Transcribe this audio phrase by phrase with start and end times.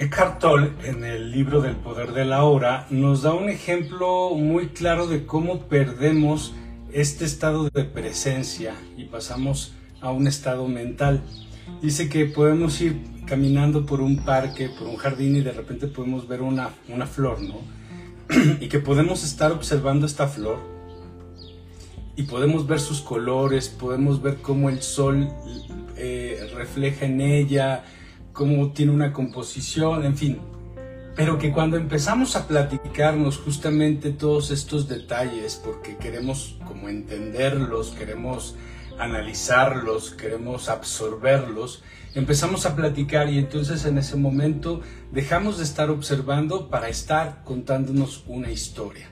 [0.00, 4.68] Eckhart Tolle, en el libro del poder de la hora, nos da un ejemplo muy
[4.68, 6.54] claro de cómo perdemos
[6.92, 11.20] este estado de presencia y pasamos a un estado mental.
[11.82, 16.28] Dice que podemos ir caminando por un parque, por un jardín y de repente podemos
[16.28, 17.56] ver una, una flor, ¿no?
[18.60, 20.58] y que podemos estar observando esta flor
[22.14, 25.28] y podemos ver sus colores, podemos ver cómo el sol
[25.96, 27.84] eh, refleja en ella,
[28.38, 30.38] cómo tiene una composición, en fin.
[31.16, 38.54] Pero que cuando empezamos a platicarnos justamente todos estos detalles, porque queremos como entenderlos, queremos
[38.96, 41.82] analizarlos, queremos absorberlos,
[42.14, 48.22] empezamos a platicar y entonces en ese momento dejamos de estar observando para estar contándonos
[48.28, 49.10] una historia.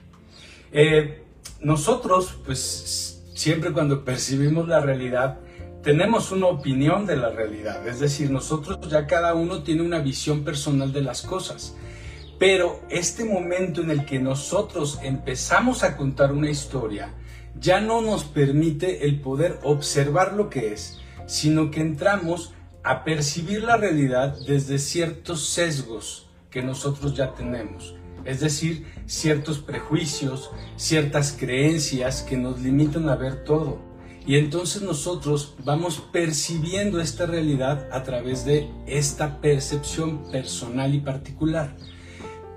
[0.71, 1.25] Eh,
[1.59, 5.39] nosotros, pues siempre cuando percibimos la realidad,
[5.87, 10.43] tenemos una opinión de la realidad, es decir, nosotros ya cada uno tiene una visión
[10.43, 11.77] personal de las cosas.
[12.37, 17.13] Pero este momento en el que nosotros empezamos a contar una historia
[17.57, 23.63] ya no nos permite el poder observar lo que es, sino que entramos a percibir
[23.63, 32.23] la realidad desde ciertos sesgos que nosotros ya tenemos, es decir, ciertos prejuicios, ciertas creencias
[32.23, 33.86] que nos limitan a ver todo.
[34.27, 41.77] Y entonces nosotros vamos percibiendo esta realidad a través de esta percepción personal y particular.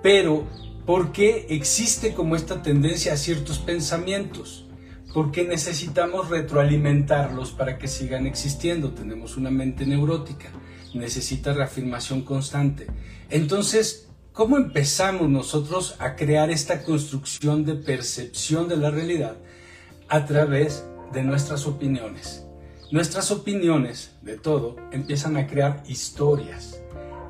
[0.03, 0.49] Pero,
[0.85, 4.67] ¿por qué existe como esta tendencia a ciertos pensamientos?
[5.15, 8.91] Porque necesitamos retroalimentarlos para que sigan existiendo.
[8.91, 10.49] Tenemos una mente neurótica,
[10.93, 12.89] necesita reafirmación constante.
[13.29, 19.37] Entonces, ¿cómo empezamos nosotros a crear esta construcción de percepción de la realidad?
[20.09, 20.85] A través
[21.19, 22.47] nuestras opiniones.
[22.91, 26.83] Nuestras opiniones, de todo, empiezan a crear historias.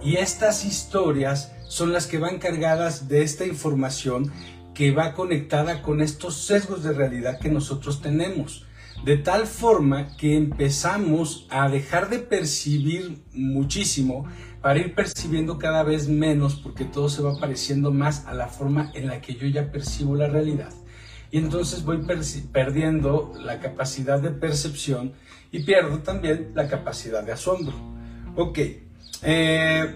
[0.03, 4.33] Y estas historias son las que van cargadas de esta información
[4.75, 8.67] que va conectada con estos sesgos de realidad que nosotros tenemos.
[9.05, 14.27] De tal forma que empezamos a dejar de percibir muchísimo
[14.63, 18.91] para ir percibiendo cada vez menos porque todo se va pareciendo más a la forma
[18.95, 20.71] en la que yo ya percibo la realidad
[21.31, 22.05] y entonces voy
[22.53, 25.13] perdiendo la capacidad de percepción
[25.53, 27.75] y pierdo también la capacidad de asombro.
[28.37, 28.59] Ok,
[29.23, 29.95] eh,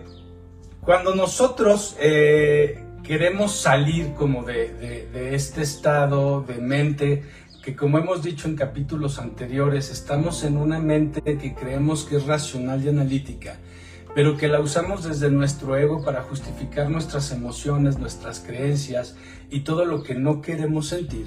[0.80, 7.22] cuando nosotros eh, queremos salir como de, de este estado de mente,
[7.64, 12.26] que como hemos dicho en capítulos anteriores, estamos en una mente que creemos que es
[12.26, 13.58] racional y analítica,
[14.14, 19.16] pero que la usamos desde nuestro ego para justificar nuestras emociones, nuestras creencias
[19.50, 21.26] y todo lo que no queremos sentir,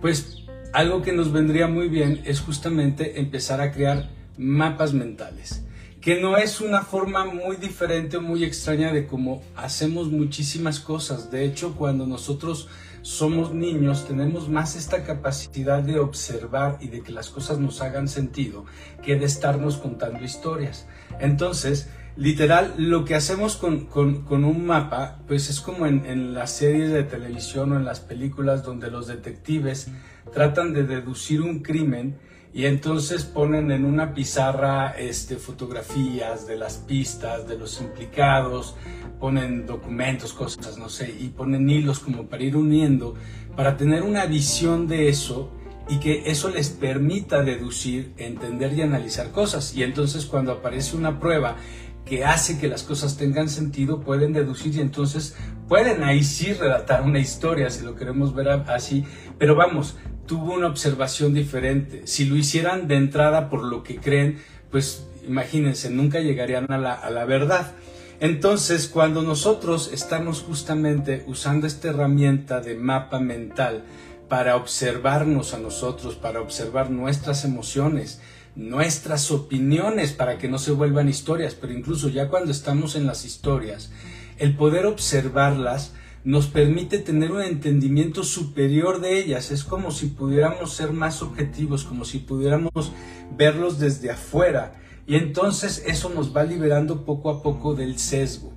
[0.00, 5.64] pues algo que nos vendría muy bien es justamente empezar a crear mapas mentales,
[6.00, 11.30] que no es una forma muy diferente o muy extraña de cómo hacemos muchísimas cosas.
[11.30, 12.68] De hecho, cuando nosotros
[13.02, 18.08] somos niños tenemos más esta capacidad de observar y de que las cosas nos hagan
[18.08, 18.64] sentido
[19.02, 20.86] que de estarnos contando historias.
[21.20, 27.02] Entonces, literal, lo que hacemos con, un mapa, pues es como en, las series de
[27.02, 29.88] televisión o en las películas donde los detectives
[30.32, 32.18] tratan de deducir un crimen
[32.52, 38.76] y entonces ponen en una pizarra este, fotografías de las pistas, de los implicados,
[39.18, 43.16] ponen documentos, cosas, no sé, y ponen hilos como para ir uniendo,
[43.56, 45.50] para tener una visión de eso
[45.88, 49.74] y que eso les permita deducir, entender y analizar cosas.
[49.74, 51.56] Y entonces cuando aparece una prueba
[52.04, 55.36] que hace que las cosas tengan sentido, pueden deducir y entonces
[55.68, 59.04] pueden ahí sí relatar una historia, si lo queremos ver así,
[59.38, 62.02] pero vamos, tuvo una observación diferente.
[62.06, 64.38] Si lo hicieran de entrada por lo que creen,
[64.70, 67.72] pues imagínense, nunca llegarían a la, a la verdad.
[68.20, 73.84] Entonces, cuando nosotros estamos justamente usando esta herramienta de mapa mental
[74.28, 78.20] para observarnos a nosotros, para observar nuestras emociones,
[78.56, 83.24] nuestras opiniones para que no se vuelvan historias, pero incluso ya cuando estamos en las
[83.24, 83.90] historias,
[84.38, 85.92] el poder observarlas
[86.24, 89.50] nos permite tener un entendimiento superior de ellas.
[89.50, 92.92] Es como si pudiéramos ser más objetivos, como si pudiéramos
[93.36, 94.74] verlos desde afuera.
[95.06, 98.53] Y entonces eso nos va liberando poco a poco del sesgo.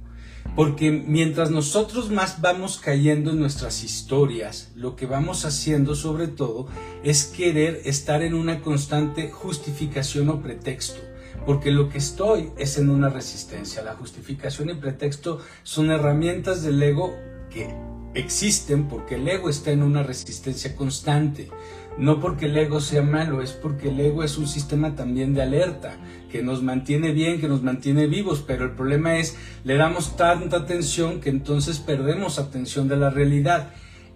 [0.57, 6.67] Porque mientras nosotros más vamos cayendo en nuestras historias, lo que vamos haciendo sobre todo
[7.03, 10.99] es querer estar en una constante justificación o pretexto.
[11.45, 13.83] Porque lo que estoy es en una resistencia.
[13.83, 17.15] La justificación y pretexto son herramientas del ego
[17.51, 17.69] que
[18.15, 21.51] existen porque el ego está en una resistencia constante.
[21.99, 25.43] No porque el ego sea malo, es porque el ego es un sistema también de
[25.43, 25.97] alerta,
[26.31, 30.57] que nos mantiene bien, que nos mantiene vivos, pero el problema es, le damos tanta
[30.57, 33.71] atención que entonces perdemos atención de la realidad.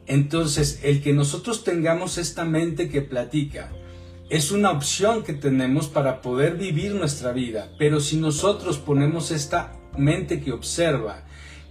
[0.07, 3.71] Entonces, el que nosotros tengamos esta mente que platica,
[4.29, 9.73] es una opción que tenemos para poder vivir nuestra vida, pero si nosotros ponemos esta
[9.97, 11.25] mente que observa,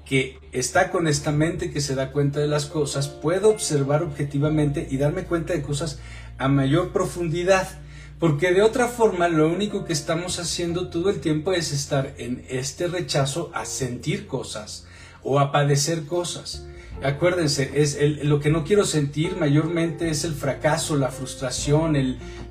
[0.04, 4.88] que está con esta mente que se da cuenta de las cosas, puedo observar objetivamente
[4.90, 6.00] y darme cuenta de cosas
[6.36, 7.80] a mayor profundidad.
[8.20, 12.44] Porque de otra forma lo único que estamos haciendo todo el tiempo es estar en
[12.50, 14.86] este rechazo a sentir cosas
[15.22, 16.66] o a padecer cosas.
[17.02, 21.96] Acuérdense, es lo que no quiero sentir mayormente es el fracaso, la frustración,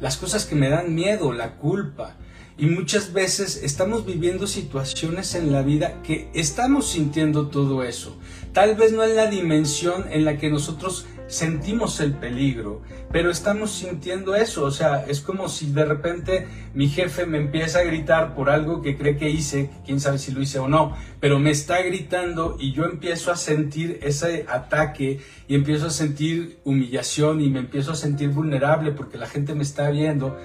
[0.01, 2.15] las cosas que me dan miedo, la culpa.
[2.57, 8.17] Y muchas veces estamos viviendo situaciones en la vida que estamos sintiendo todo eso.
[8.53, 12.81] Tal vez no en la dimensión en la que nosotros sentimos el peligro,
[13.11, 14.65] pero estamos sintiendo eso.
[14.65, 18.81] O sea, es como si de repente mi jefe me empieza a gritar por algo
[18.81, 22.57] que cree que hice, quién sabe si lo hice o no, pero me está gritando
[22.59, 27.91] y yo empiezo a sentir ese ataque y empiezo a sentir humillación y me empiezo
[27.91, 30.37] a sentir vulnerable porque la gente me está viendo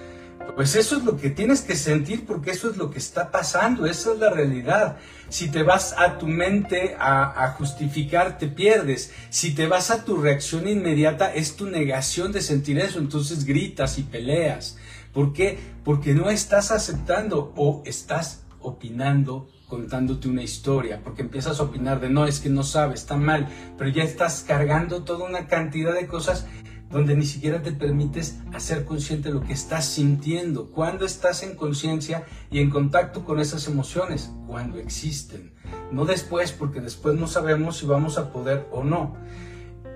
[0.55, 3.87] pues eso es lo que tienes que sentir porque eso es lo que está pasando,
[3.87, 4.99] esa es la realidad.
[5.29, 9.13] Si te vas a tu mente a, justificar, te pierdes.
[9.31, 13.99] Si te vas a tu reacción inmediata, es tu negación de sentir eso, entonces gritas
[13.99, 14.77] y peleas.
[15.13, 15.59] ¿Por qué?
[15.85, 22.09] Porque no estás aceptando o estás opinando contándote una historia, porque empiezas a opinar de
[22.09, 26.07] no, es que no sabes, está mal, pero ya estás cargando toda una cantidad de
[26.07, 26.47] cosas
[26.95, 30.71] donde ni siquiera te permites hacer consciente de lo que estás sintiendo.
[30.71, 34.31] Cuando estás en conciencia y en contacto con esas emociones?
[34.47, 35.53] Cuando existen.
[35.91, 39.17] No después, porque después no sabemos si vamos a poder o no.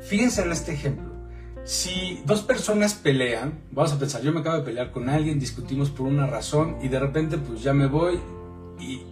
[0.09, 1.13] Fíjense en este ejemplo.
[1.63, 5.91] Si dos personas pelean, vamos a pensar, yo me acabo de pelear con alguien, discutimos
[5.91, 8.19] por una razón y de repente pues ya me voy
[8.81, 9.03] y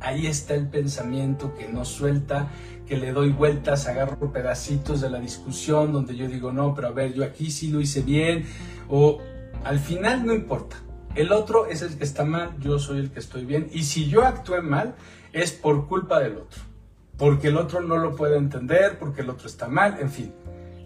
[0.00, 2.48] ahí está el pensamiento que no suelta,
[2.86, 6.92] que le doy vueltas, agarro pedacitos de la discusión donde yo digo, no, pero a
[6.92, 8.46] ver, yo aquí sí lo hice bien,
[8.88, 9.20] o
[9.64, 10.76] al final no importa.
[11.14, 14.08] El otro es el que está mal, yo soy el que estoy bien, y si
[14.08, 14.94] yo actué mal,
[15.32, 16.62] es por culpa del otro,
[17.16, 20.32] porque el otro no lo puede entender, porque el otro está mal, en fin.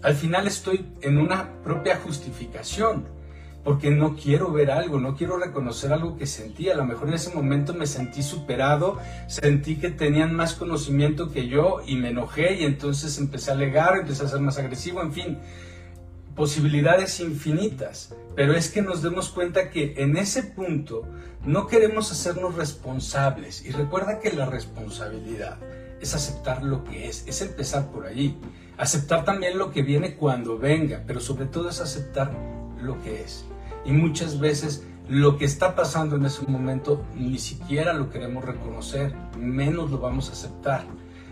[0.03, 3.19] Al final estoy en una propia justificación
[3.65, 6.71] porque no quiero ver algo, no quiero reconocer algo que sentí.
[6.71, 11.49] A lo mejor en ese momento me sentí superado, sentí que tenían más conocimiento que
[11.49, 15.12] yo y me enojé y entonces empecé a alegar, empecé a ser más agresivo, en
[15.12, 15.39] fin,
[16.35, 18.15] posibilidades infinitas.
[18.35, 21.03] Pero es que nos demos cuenta que en ese punto
[21.45, 23.65] no queremos hacernos responsables.
[23.67, 25.59] Y recuerda que la responsabilidad
[26.01, 28.37] es aceptar lo que es, es empezar por allí.
[28.79, 32.33] Aceptar también lo que viene cuando venga, pero sobre todo es aceptar
[32.81, 33.45] lo que es.
[33.85, 39.12] Y muchas veces lo que está pasando en ese momento ni siquiera lo queremos reconocer,
[39.37, 40.85] menos lo vamos a aceptar.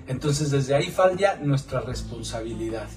[0.08, 2.88] Entonces desde ahí falla nuestra responsabilidad.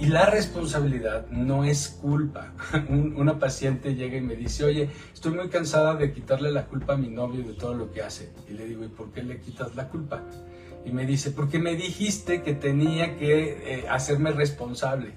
[0.00, 2.54] Y la responsabilidad no es culpa.
[2.88, 6.96] una paciente llega y me dice, oye, estoy muy cansada de quitarle la culpa a
[6.96, 8.32] mi novio de todo lo que hace.
[8.48, 10.24] Y le digo, ¿y por qué le quitas la culpa?
[10.86, 15.12] Y me dice, porque me dijiste que tenía que eh, hacerme responsable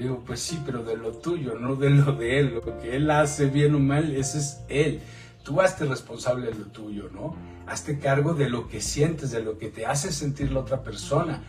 [0.00, 2.54] digo, pues sí, pero de lo tuyo, no de lo de él.
[2.54, 5.00] Lo que él hace bien o mal, ese es él.
[5.44, 7.36] Tú hazte responsable de lo tuyo, ¿no?
[7.66, 11.42] Hazte cargo de lo que sientes, de lo que te hace sentir la otra persona.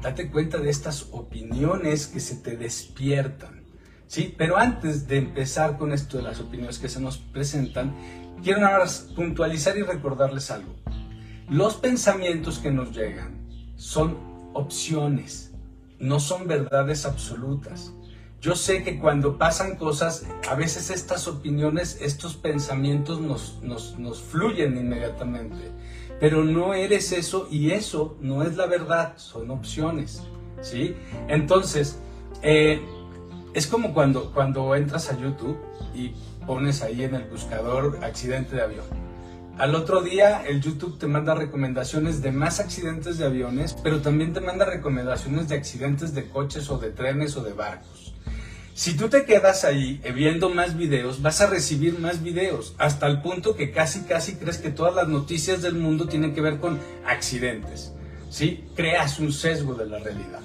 [0.00, 3.62] Date cuenta de estas opiniones que se te despiertan.
[4.06, 4.34] ¿Sí?
[4.36, 7.94] Pero antes de empezar con esto de las opiniones que se nos presentan,
[8.42, 10.74] quiero nada más puntualizar y recordarles algo.
[11.48, 14.18] Los pensamientos que nos llegan son
[14.54, 15.51] opciones
[16.02, 17.94] no son verdades absolutas.
[18.40, 24.76] Yo sé que cuando pasan cosas, a veces estas opiniones, estos pensamientos nos, nos, fluyen
[24.76, 25.70] inmediatamente.
[26.18, 30.24] Pero no eres eso y eso no es la verdad, son opciones.
[30.60, 30.96] ¿sí?
[31.28, 32.00] Entonces,
[32.42, 32.82] eh,
[33.54, 35.56] es como cuando, cuando entras a YouTube
[35.94, 36.14] y
[36.46, 39.11] pones ahí en el buscador accidente de avión
[39.62, 44.32] al otro día el YouTube te manda recomendaciones de más accidentes de aviones, pero también
[44.32, 48.12] te manda recomendaciones de accidentes de coches o de trenes o de barcos.
[48.74, 53.06] Si tú te quedas ahí eh, viendo más videos, vas a recibir más videos, hasta
[53.06, 56.58] el punto que casi casi crees que todas las noticias del mundo tienen que ver
[56.58, 57.92] con accidentes.
[58.30, 58.64] ¿Sí?
[58.74, 60.40] Creas un sesgo de la realidad.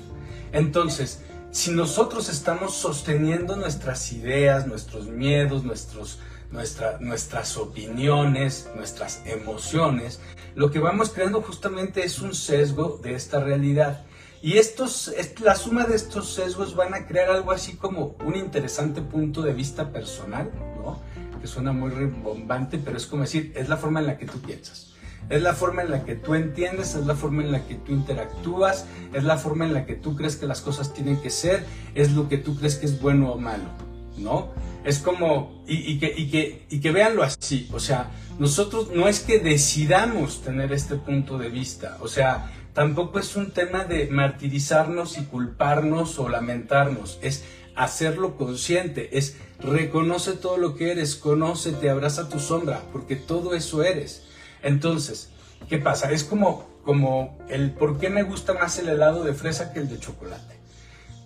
[0.51, 6.19] Entonces, si nosotros estamos sosteniendo nuestras ideas, nuestros miedos, nuestros
[6.51, 10.19] nuestras opiniones, nuestras emociones,
[10.55, 14.05] lo que vamos creando justamente es un sesgo de esta realidad.
[14.41, 15.13] Y estos,
[15.43, 19.53] la suma de estos sesgos van a crear algo así como un interesante punto de
[19.53, 21.01] vista personal, ¿no?
[21.41, 24.39] Que suena muy rimbombante, pero es como decir, es la forma en la que tú
[24.39, 24.93] piensas.
[25.29, 27.91] Es la forma en la que tú entiendes, es la forma en la que tú
[27.91, 31.65] interactúas, es la forma en la que tú crees que las cosas tienen que ser,
[31.95, 33.69] es lo que tú crees que es bueno o malo,
[34.17, 34.49] ¿no?
[34.83, 39.19] Es como, y, que, y, que, y que véanlo así, o sea, nosotros no es
[39.19, 45.17] que decidamos tener este punto de vista, o sea, tampoco es un tema de martirizarnos
[45.17, 47.43] y culparnos o lamentarnos, es
[47.75, 53.83] hacerlo consciente, es reconoce todo lo que eres, conócete, abraza tu sombra, porque todo eso
[53.83, 54.23] eres.
[54.63, 55.29] Entonces,
[55.69, 56.11] ¿qué pasa?
[56.11, 59.89] Es como, como el por qué me gusta más el helado de fresa que el
[59.89, 60.56] de chocolate.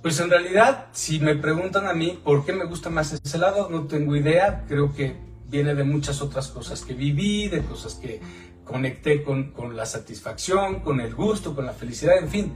[0.01, 3.70] Pues en realidad, si me preguntan a mí por qué me gusta más ese helado,
[3.70, 4.65] no tengo idea.
[4.67, 5.15] Creo que
[5.48, 8.20] viene de muchas otras cosas que viví, de cosas que
[8.63, 12.53] conecté con, con la satisfacción, con el gusto, con la felicidad, en fin.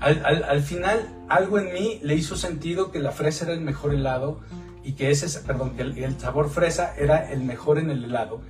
[0.00, 3.60] Al, al, al, final, algo en mí le hizo sentido que la fresa era el
[3.60, 4.40] mejor helado
[4.82, 8.40] y que ese, perdón, que el, el sabor fresa era el mejor en el helado.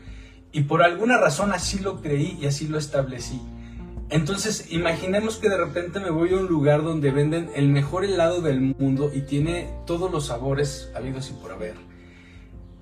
[0.52, 3.40] Y por alguna razón así lo creí y así lo establecí.
[4.08, 8.40] Entonces, imaginemos que de repente me voy a un lugar donde venden el mejor helado
[8.40, 11.74] del mundo y tiene todos los sabores habidos y por haber.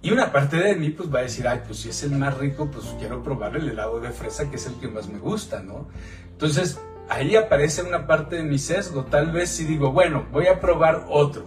[0.02, 2.37] Y una parte de mí pues va a decir, ay, pues si es el más
[2.37, 5.62] rico, pues quiero probar el helado de fresa, que es el que más me gusta,
[5.62, 5.88] ¿no?
[6.31, 6.78] Entonces,
[7.09, 9.04] ahí aparece una parte de mi sesgo.
[9.04, 11.47] Tal vez si digo, bueno, voy a probar otro.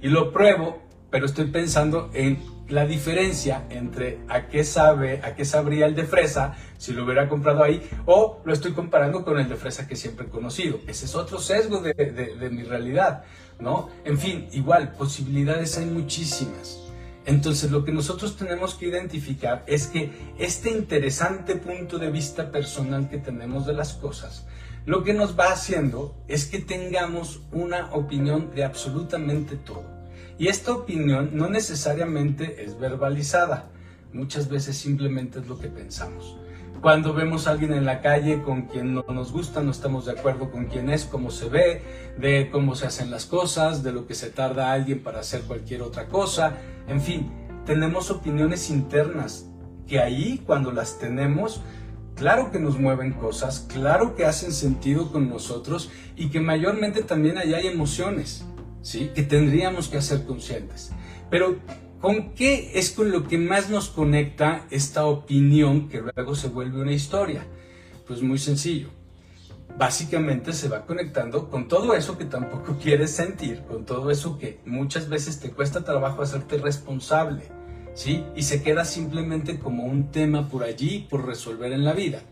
[0.00, 5.44] Y lo pruebo, pero estoy pensando en la diferencia entre a qué sabe, a qué
[5.44, 9.48] sabría el de fresa si lo hubiera comprado ahí, o lo estoy comparando con el
[9.48, 10.80] de fresa que siempre he conocido.
[10.86, 13.24] Ese es otro sesgo de, de mi realidad,
[13.58, 13.90] ¿no?
[14.04, 16.84] En fin, igual, posibilidades hay muchísimas.
[17.28, 23.10] Entonces lo que nosotros tenemos que identificar es que este interesante punto de vista personal
[23.10, 24.46] que tenemos de las cosas,
[24.86, 29.97] lo que nos va haciendo es que tengamos una opinión de absolutamente todo.
[30.38, 33.70] Y esta opinión no necesariamente es verbalizada,
[34.12, 36.38] muchas veces simplemente es lo que pensamos.
[36.80, 40.12] Cuando vemos a alguien en la calle con quien no nos gusta, no estamos de
[40.12, 41.82] acuerdo con quién es, cómo se ve,
[42.18, 45.82] de cómo se hacen las cosas, de lo que se tarda alguien para hacer cualquier
[45.82, 47.32] otra cosa, en fin,
[47.66, 49.46] tenemos opiniones internas
[49.88, 51.62] que ahí cuando las tenemos,
[52.14, 57.38] claro que nos mueven cosas, claro que hacen sentido con nosotros y que mayormente también
[57.38, 58.46] ahí hay emociones.
[59.14, 60.90] Que tendríamos que hacer conscientes.
[61.30, 61.58] Pero,
[62.00, 66.80] ¿con qué es con lo que más nos conecta esta opinión que luego se vuelve
[66.80, 67.46] una historia?
[68.06, 68.88] Pues muy sencillo.
[69.76, 74.60] Básicamente se va conectando con todo eso que tampoco quieres sentir, con todo eso que
[74.64, 77.42] muchas veces te cuesta trabajo hacerte responsable,
[77.94, 78.24] ¿sí?
[78.34, 82.22] Y se queda simplemente como un tema por allí, por resolver en la vida.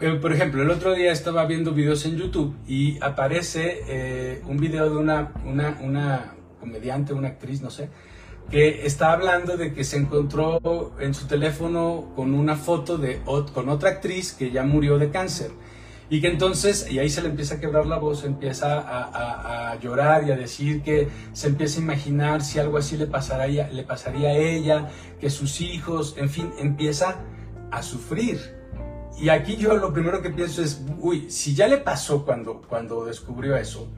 [0.00, 4.56] Eh, por ejemplo, el otro día estaba viendo videos en YouTube y aparece eh, un
[4.58, 7.88] video de una, una, una comediante, una actriz, no sé,
[8.48, 13.20] que está hablando de que se encontró en su teléfono con una foto de
[13.52, 15.50] con otra actriz que ya murió de cáncer.
[16.10, 19.80] Y que entonces, y ahí se le empieza a quebrar la voz, empieza a, a,
[19.80, 23.82] llorar y a decir que se empieza a imaginar si algo así le pasaría, le
[23.82, 24.88] pasaría a ella,
[25.20, 27.16] que sus hijos, en fin, empieza
[27.70, 28.57] a sufrir
[29.20, 33.04] y aquí yo lo primero que pienso es, uy, si ya le pasó cuando, cuando
[33.04, 33.88] descubrió eso,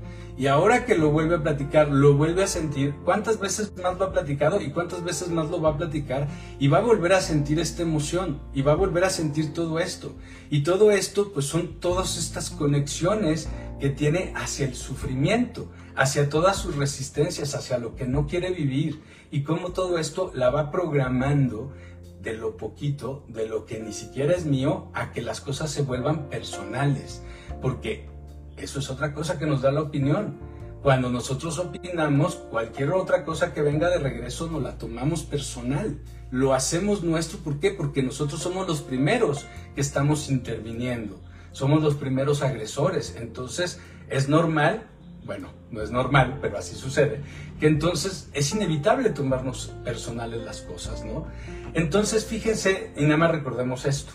[0.41, 4.07] y ahora que lo vuelve a platicar, lo vuelve a sentir, ¿cuántas veces más lo
[4.07, 6.29] ha platicado y cuántas veces más lo va a platicar?
[6.59, 9.79] Y va a volver a sentir esta emoción, y va a volver a sentir todo
[9.79, 10.15] esto.
[10.49, 13.51] Y todo esto, pues son todas estas conexiones
[13.81, 19.03] que tiene hacia el sufrimiento, hacia todas sus resistencias, hacia lo que no quiere vivir,
[19.31, 21.71] y cómo todo esto la va programando
[22.23, 25.83] de lo poquito, de lo que ni siquiera es mío, a que las cosas se
[25.83, 27.23] vuelvan personales.
[27.63, 28.09] Porque
[28.57, 30.39] eso es otra cosa que nos da la opinión.
[30.83, 35.99] Cuando nosotros opinamos, cualquier otra cosa que venga de regreso nos la tomamos personal.
[36.31, 37.71] Lo hacemos nuestro, ¿por qué?
[37.71, 41.21] Porque nosotros somos los primeros que estamos interviniendo.
[41.53, 43.17] Somos los primeros agresores.
[43.19, 44.87] Entonces, es normal
[45.25, 47.21] bueno, no es normal, pero así sucede,
[47.59, 51.27] que entonces es inevitable tomarnos personales las cosas, ¿no?
[51.75, 54.13] Entonces, fíjense, y nada más recordemos esto.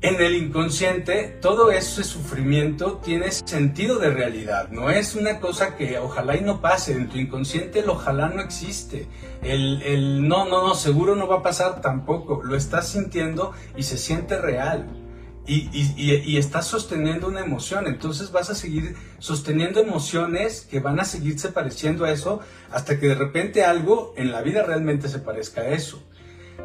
[0.00, 5.98] En el inconsciente, todo ese sufrimiento tiene sentido de realidad, no es una cosa que
[5.98, 9.08] ojalá y no pase, en tu inconsciente el ojalá no existe,
[9.42, 13.84] el, el no, no, no, seguro no va a pasar tampoco, lo estás sintiendo y
[13.84, 15.03] se siente real
[15.46, 17.86] y, y, estás sosteniendo una emoción.
[17.86, 23.08] Entonces vas a seguir sosteniendo emociones que van a seguirse pareciendo a eso hasta que
[23.08, 26.02] de repente algo en la vida realmente se parezca a eso.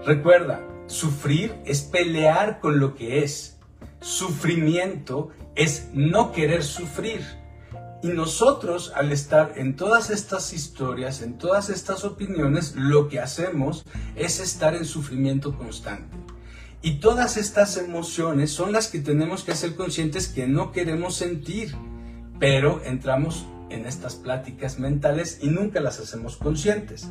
[0.06, 3.58] Recuerda, sufrir es pelear con lo que es.
[4.02, 7.22] sufrimiento es no querer sufrir.
[8.02, 13.84] Y nosotros, al estar en todas estas historias, en todas estas opiniones, lo que hacemos
[14.16, 16.16] es estar en sufrimiento constante.
[16.82, 21.76] Y todas estas emociones son las que tenemos que ser conscientes que no queremos sentir,
[22.40, 27.10] pero entramos en estas pláticas mentales y nunca las hacemos conscientes.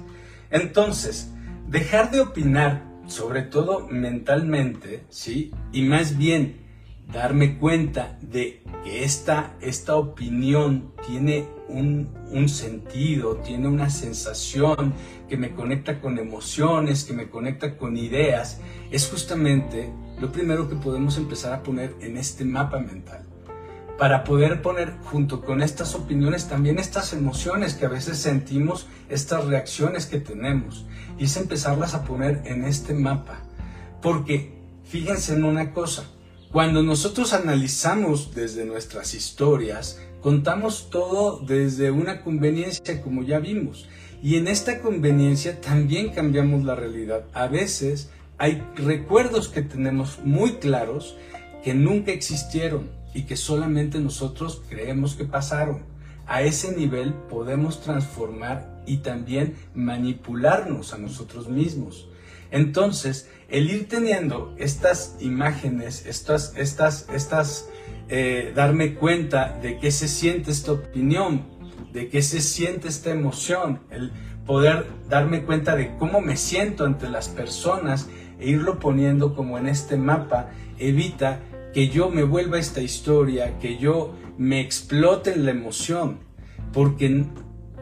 [0.50, 1.30] Entonces,
[1.68, 5.52] dejar de opinar, sobre todo mentalmente, ¿sí?
[5.72, 6.68] Y más bien
[7.12, 14.94] darme cuenta de que esta, esta opinión tiene un, un, sentido, tiene una sensación
[15.28, 20.76] que me conecta con emociones, que me conecta con ideas, es justamente lo primero que
[20.76, 23.24] podemos empezar a poner en este mapa mental.
[23.98, 29.44] Para poder poner junto con estas opiniones también estas emociones que a veces sentimos, estas
[29.44, 30.86] reacciones que tenemos,
[31.18, 33.40] y es empezarlas a poner en este mapa.
[34.00, 36.04] Porque fíjense en una cosa,
[36.52, 43.88] cuando nosotros analizamos desde nuestras historias, contamos todo desde una conveniencia, como ya vimos.
[44.22, 47.24] Y en esta conveniencia también cambiamos la realidad.
[47.32, 51.16] A veces hay recuerdos que tenemos muy claros
[51.62, 55.82] que nunca existieron y que solamente nosotros creemos que pasaron.
[56.26, 62.08] A ese nivel podemos transformar y también manipularnos a nosotros mismos.
[62.50, 67.68] Entonces, el ir teniendo estas imágenes, estas, estas, estas,
[68.08, 71.57] eh, darme cuenta de qué se siente esta opinión,
[71.98, 74.12] de qué se siente esta emoción, el
[74.46, 79.66] poder darme cuenta de cómo me siento ante las personas e irlo poniendo como en
[79.66, 81.40] este mapa, evita
[81.74, 86.20] que yo me vuelva esta historia, que yo me explote en la emoción,
[86.72, 87.24] porque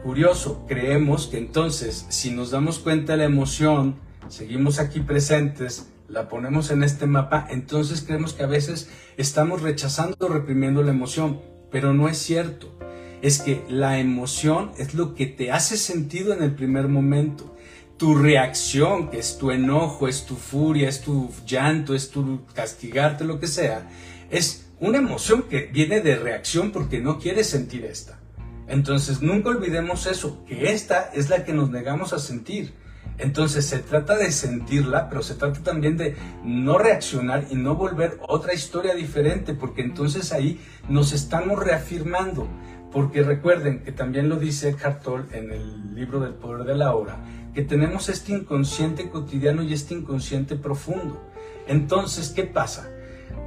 [0.03, 3.97] curioso, creemos que entonces si nos damos cuenta de la emoción,
[4.29, 10.17] seguimos aquí presentes, la ponemos en este mapa, entonces creemos que a veces estamos rechazando
[10.21, 12.77] o reprimiendo la emoción, pero no es cierto.
[13.21, 17.55] Es que la emoción es lo que te hace sentido en el primer momento.
[17.97, 23.25] Tu reacción, que es tu enojo, es tu furia, es tu llanto, es tu castigarte,
[23.25, 23.89] lo que sea,
[24.29, 28.19] es una emoción que viene de reacción porque no quieres sentir esta.
[28.67, 32.73] Entonces nunca olvidemos eso, que esta es la que nos negamos a sentir
[33.17, 38.19] entonces se trata de sentirla, pero se trata también de no reaccionar y no volver
[38.27, 42.47] otra historia diferente, porque entonces ahí nos estamos reafirmando.
[42.91, 47.17] Porque recuerden que también lo dice Eckhart en el libro del poder de la hora,
[47.53, 51.21] que tenemos este inconsciente cotidiano y este inconsciente profundo.
[51.67, 52.89] Entonces, ¿qué pasa?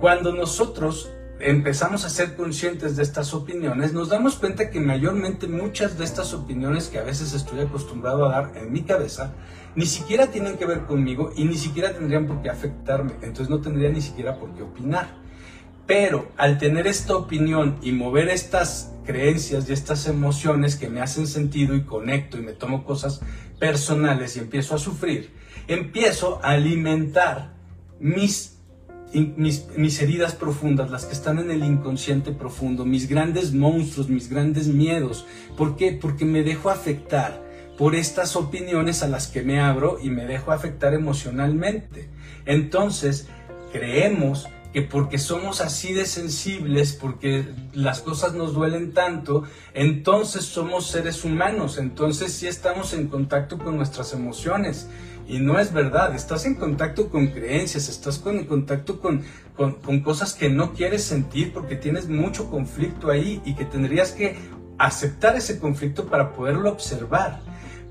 [0.01, 5.97] Cuando nosotros empezamos a ser conscientes de estas opiniones, nos damos cuenta que mayormente muchas
[5.99, 9.33] de estas opiniones que a veces estoy acostumbrado a dar en mi cabeza,
[9.75, 13.61] ni siquiera tienen que ver conmigo y ni siquiera tendrían por qué afectarme, entonces no
[13.61, 15.09] tendría ni siquiera por qué opinar.
[15.91, 21.27] Pero al tener esta opinión y mover estas creencias y estas emociones que me hacen
[21.27, 23.21] sentido y conecto y me tomo cosas
[23.59, 25.33] personales y empiezo a sufrir,
[25.67, 27.55] empiezo a alimentar
[27.99, 28.61] mis
[29.13, 34.69] mis, heridas profundas, las que están en el inconsciente profundo, mis grandes monstruos, mis grandes
[34.69, 35.27] miedos.
[35.57, 35.99] ¿Por qué?
[36.01, 37.43] Porque me dejo afectar
[37.77, 42.09] por estas opiniones a las que me abro y me dejo afectar emocionalmente.
[42.47, 43.27] Entonces,
[43.73, 50.87] creemos que porque somos así de sensibles, porque las cosas nos duelen tanto, entonces somos
[50.87, 54.89] seres humanos, entonces sí estamos en contacto con nuestras emociones.
[55.27, 59.23] Y no es verdad, estás en contacto con creencias, estás en contacto con,
[59.57, 64.37] con, cosas que no quieres sentir porque tienes mucho conflicto ahí y que tendrías que
[64.77, 67.43] aceptar ese conflicto para poderlo observar.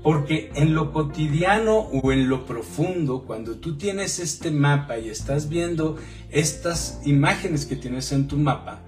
[0.02, 5.48] Porque en lo cotidiano o en lo profundo, cuando tú tienes este mapa y estás
[5.48, 5.96] viendo
[6.30, 8.80] estas imágenes que tienes en tu mapa,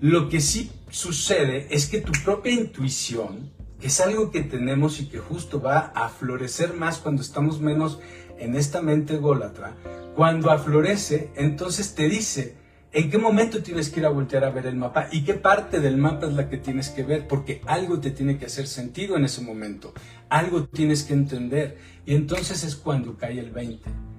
[0.00, 5.18] lo que sí sucede es que tu propia intuición es algo que tenemos y que
[5.18, 7.98] justo va a florecer más cuando estamos menos
[8.38, 9.74] en esta mente ególatra.
[10.14, 12.62] Cuando aflorece, entonces te dice
[12.94, 15.80] en qué momento tienes que ir a voltear a ver el mapa y qué parte
[15.80, 19.16] del mapa es la que tienes que ver, porque algo te tiene que hacer sentido
[19.16, 19.94] en ese momento,
[20.38, 21.78] algo tienes que entender.
[22.06, 24.12] Y entonces es cuando cae el 20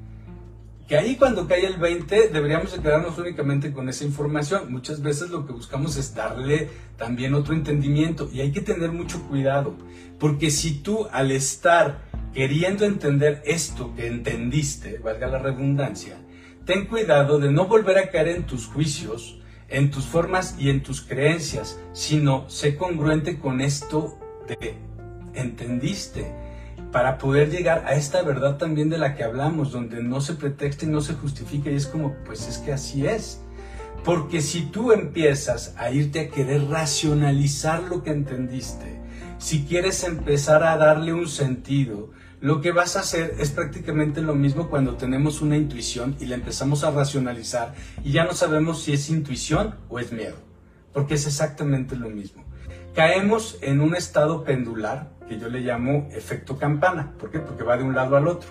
[0.88, 4.72] que ahí cuando cae el 20 deberíamos de quedarnos únicamente con esa información.
[4.72, 9.22] Muchas veces lo que buscamos es darle también otro entendimiento y hay que tener mucho
[9.24, 9.76] cuidado,
[10.20, 12.02] porque si tú al estar
[12.34, 16.18] queriendo entender esto que entendiste, valga la redundancia,
[16.66, 20.84] ten cuidado de no volver a caer en tus juicios, en tus formas y en
[20.84, 24.76] tus creencias, sino sé congruente con esto de
[25.34, 26.32] entendiste
[26.92, 30.86] para poder llegar a esta verdad también de la que hablamos, donde no se pretexta
[30.86, 33.42] y no se justifica y es como, pues es que así es.
[34.06, 39.00] Porque si tú empiezas a irte a querer racionalizar lo que entendiste,
[39.38, 42.12] si quieres empezar a darle un sentido,
[42.44, 46.36] lo que vas a hacer es prácticamente lo mismo cuando tenemos una intuición y la
[46.36, 50.36] empezamos a racionalizar y ya no sabemos si es intuición o es miedo,
[50.94, 52.43] porque es exactamente lo mismo.
[52.94, 57.14] Caemos en un estado pendular que yo le llamo efecto campana.
[57.20, 57.40] ¿Por qué?
[57.40, 58.50] Porque va de un lado al otro.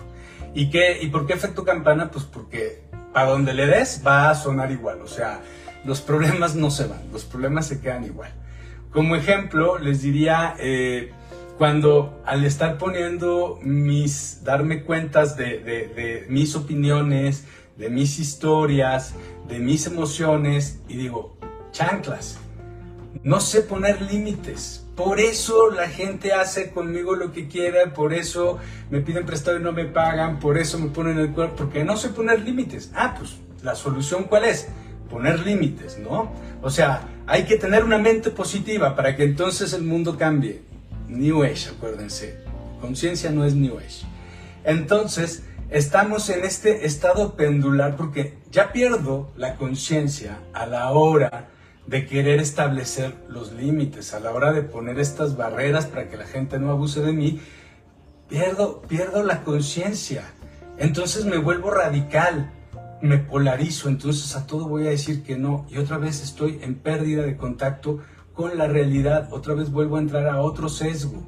[0.53, 2.11] ¿Y, qué, ¿Y por qué efecto campana?
[2.11, 5.01] Pues porque para donde le des va a sonar igual.
[5.01, 5.39] O sea,
[5.85, 8.31] los problemas no se van, los problemas se quedan igual.
[8.91, 11.11] Como ejemplo, les diría, eh,
[11.57, 17.45] cuando al estar poniendo mis, darme cuentas de, de, de, mis opiniones,
[17.77, 19.15] de mis historias,
[19.47, 21.37] de mis emociones, y digo,
[21.71, 22.39] chanclas,
[23.21, 24.85] no sé poner límites.
[24.95, 29.63] Por eso la gente hace conmigo lo que quiera, por eso me piden prestado y
[29.63, 32.91] no me pagan, por eso me ponen el cuerpo, porque no sé poner límites.
[32.95, 34.67] Ah, pues la solución cuál es?
[35.09, 36.31] Poner límites, ¿no?
[36.61, 40.61] O sea, hay que tener una mente positiva para que entonces el mundo cambie.
[41.07, 42.39] New Age, acuérdense.
[42.81, 44.05] Conciencia no es New Age.
[44.63, 51.49] Entonces, estamos en este estado pendular porque ya pierdo la conciencia a la hora
[51.87, 56.25] de querer establecer los límites, a la hora de poner estas barreras para que la
[56.25, 57.41] gente no abuse de mí,
[58.29, 60.23] pierdo, pierdo la conciencia.
[60.77, 62.51] Entonces me vuelvo radical,
[63.01, 66.75] me polarizo, entonces a todo voy a decir que no y otra vez estoy en
[66.75, 67.99] pérdida de contacto
[68.33, 71.27] con la realidad, otra vez vuelvo a entrar a otro sesgo.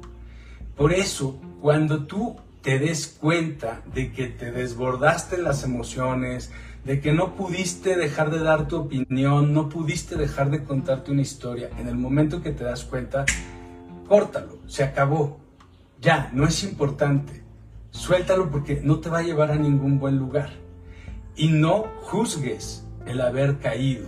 [0.76, 6.50] Por eso, cuando tú te des cuenta de que te desbordaste las emociones,
[6.86, 11.22] de que no pudiste dejar de dar tu opinión, no pudiste dejar de contarte una
[11.22, 13.24] historia, en el momento que te das cuenta,
[14.06, 15.40] córtalo, se acabó,
[16.00, 17.42] ya, no es importante,
[17.90, 20.50] suéltalo porque no te va a llevar a ningún buen lugar.
[21.34, 24.06] Y no juzgues el haber caído,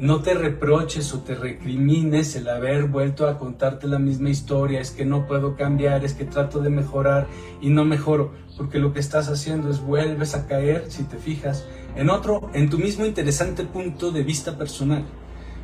[0.00, 4.90] no te reproches o te recrimines el haber vuelto a contarte la misma historia, es
[4.90, 7.28] que no puedo cambiar, es que trato de mejorar
[7.60, 11.66] y no mejoro, porque lo que estás haciendo es vuelves a caer, si te fijas,
[11.96, 15.04] en otro, en tu mismo interesante punto de vista personal.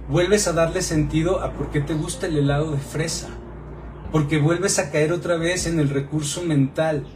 [0.09, 3.29] Vuelves a darle sentido a por qué te gusta el helado de fresa.
[4.13, 7.07] Porque vuelves a caer otra vez en el recurso mental.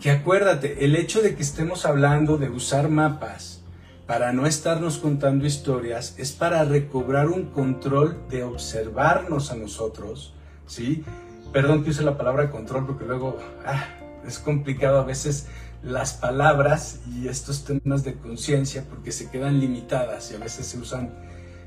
[0.00, 3.58] Que acuérdate, el hecho de que estemos hablando de usar mapas
[4.06, 10.34] para no estarnos contando historias es para recobrar un control de observarnos a nosotros,
[10.66, 11.04] ¿sí?
[11.52, 13.36] Perdón que use la palabra control porque luego
[13.66, 13.84] ah,
[14.26, 15.46] es complicado a veces
[15.82, 20.78] las palabras y estos temas de conciencia porque se quedan limitadas y a veces se
[20.78, 21.14] usan,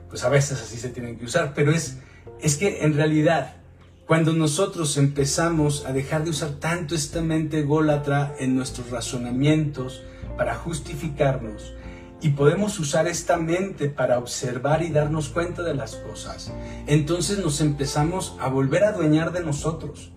[0.09, 1.97] pues a veces así se tienen que usar, pero es,
[2.41, 3.55] es que en realidad
[4.05, 10.03] cuando nosotros empezamos a dejar de usar tanto esta mente ególatra en nuestros razonamientos
[10.37, 11.73] para justificarnos
[12.21, 16.51] y podemos usar esta mente para observar y darnos cuenta de las cosas,
[16.87, 20.11] entonces nos empezamos a volver a adueñar de nosotros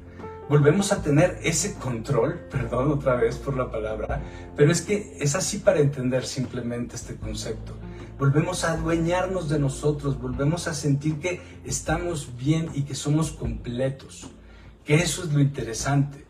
[0.48, 4.22] volvemos a tener ese control, perdón otra vez por la palabra,
[4.56, 7.74] pero es que es así para entender simplemente este concepto.
[8.18, 14.28] Volvemos a adueñarnos de nosotros, volvemos a sentir que estamos bien y que somos completos,
[14.84, 16.24] que eso es lo interesante,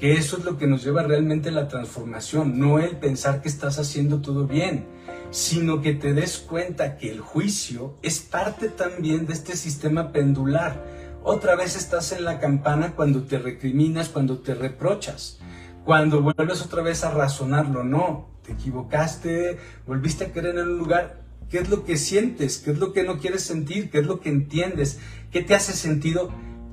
[0.00, 3.48] que eso es lo que nos lleva realmente a la transformación, no el pensar que
[3.48, 4.86] estás haciendo todo bien,
[5.30, 10.82] sino que te des cuenta que el juicio es parte también de este sistema pendular
[11.22, 15.38] otra vez estás en la campana cuando te recriminas, cuando te reprochas,
[15.84, 17.84] cuando vuelves otra vez a razonarlo.
[17.84, 21.22] No, te equivocaste, volviste a querer en un lugar.
[21.50, 22.58] ¿Qué es lo que sientes?
[22.58, 23.90] ¿Qué es lo que no quieres sentir?
[23.90, 25.00] ¿Qué es lo que entiendes?
[25.30, 26.30] ¿Qué te hace sentido?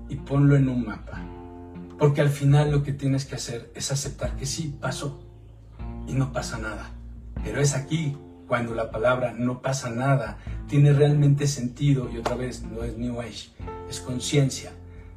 [0.09, 1.21] Y ponlo en un mapa.
[1.97, 5.21] Porque al final lo que tienes que hacer es aceptar que sí, pasó.
[6.07, 6.91] Y no pasa nada.
[7.43, 12.63] Pero es aquí cuando la palabra no pasa nada tiene realmente sentido y otra vez
[12.63, 13.49] no es New Age,
[13.89, 14.71] es conciencia.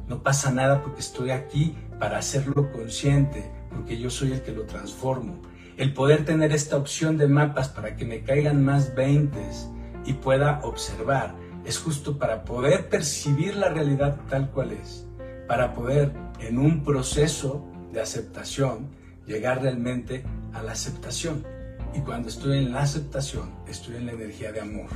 [0.07, 4.65] No pasa nada porque estoy aquí para hacerlo consciente, porque yo soy el que lo
[4.65, 5.43] transformo.
[5.77, 9.69] El poder tener esta opción de mapas para que me caigan más veintes
[10.05, 15.07] y pueda observar es justo para poder percibir la realidad tal cual es,
[15.47, 18.89] para poder en un proceso de aceptación
[19.27, 21.58] llegar realmente a la aceptación.
[21.95, 24.89] Y cuando estoy en la aceptación, estoy en la energía de amor.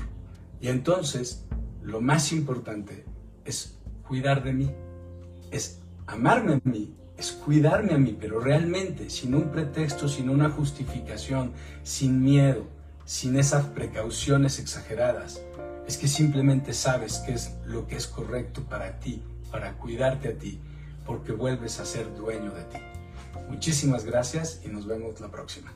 [0.61, 1.45] Y entonces,
[1.83, 3.05] lo más importante
[3.45, 4.71] es cuidar de mí,
[5.51, 10.51] es amarme a mí, es cuidarme a mí, pero realmente sin un pretexto, sin una
[10.51, 11.53] justificación,
[11.83, 12.67] sin miedo,
[13.05, 15.41] sin esas precauciones exageradas.
[15.87, 20.39] Es que simplemente sabes qué es lo que es correcto para ti, para cuidarte a
[20.39, 20.61] ti,
[21.05, 22.79] porque vuelves a ser dueño de ti.
[23.49, 25.73] Muchísimas gracias y nos vemos la próxima.